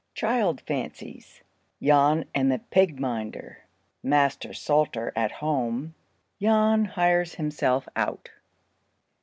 [0.15, 8.31] —CHILD FANCIES.—JAN AND THE PIG MINDER.—MASTER SALTER AT HOME.—JAN HIRES HIMSELF OUT.